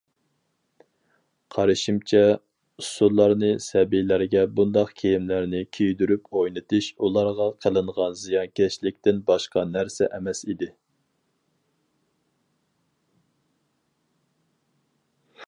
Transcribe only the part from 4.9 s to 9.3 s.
كىيىملەرنى كىيدۈرۈپ ئوينىتىش ئۇلارغا قىلىنغان زىيانكەشلىكتىن